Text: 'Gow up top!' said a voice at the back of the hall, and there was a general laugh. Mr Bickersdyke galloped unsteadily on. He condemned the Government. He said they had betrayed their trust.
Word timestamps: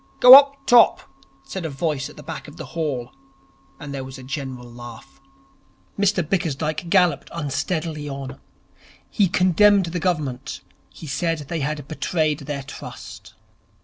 'Gow 0.19 0.33
up 0.33 0.65
top!' 0.65 1.01
said 1.43 1.63
a 1.63 1.69
voice 1.69 2.09
at 2.09 2.17
the 2.17 2.23
back 2.23 2.47
of 2.47 2.57
the 2.57 2.65
hall, 2.73 3.11
and 3.79 3.93
there 3.93 4.03
was 4.03 4.17
a 4.17 4.23
general 4.23 4.65
laugh. 4.67 5.21
Mr 5.95 6.27
Bickersdyke 6.27 6.89
galloped 6.89 7.29
unsteadily 7.31 8.09
on. 8.09 8.39
He 9.11 9.27
condemned 9.27 9.85
the 9.85 9.99
Government. 9.99 10.61
He 10.91 11.05
said 11.05 11.37
they 11.37 11.59
had 11.59 11.87
betrayed 11.87 12.39
their 12.39 12.63
trust. 12.63 13.35